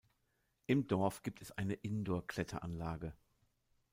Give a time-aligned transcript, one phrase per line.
[0.65, 3.13] Im Dorf gibt es eine Indoor-Kletteranlage.